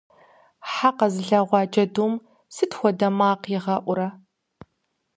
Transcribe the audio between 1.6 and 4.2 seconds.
джэдум сыт хуэдэ макъ игъэӀурэ?